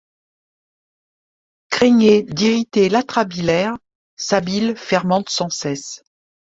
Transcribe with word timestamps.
Craignez 1.69 2.23
d'irriter 2.23 2.89
l'atrabilaire, 2.89 3.77
sa 4.15 4.41
bile 4.41 4.75
fermente 4.75 5.29
sans 5.29 5.51
cesse. 5.51 6.03